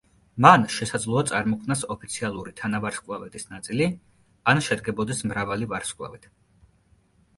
[0.43, 3.91] მან შესაძლოა წარმოქმნას ოფიციალური თანავარსკვლავედის ნაწილი
[4.55, 6.31] ან შედგებოდეს მრავალი ვარსკვლავით.